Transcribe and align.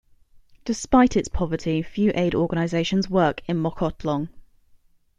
Despite 0.65 1.15
its 1.15 1.27
poverty, 1.27 1.83
few 1.83 2.11
aid 2.15 2.33
organizations 2.33 3.07
work 3.07 3.43
in 3.47 3.57
Mokhotlong. 3.61 4.29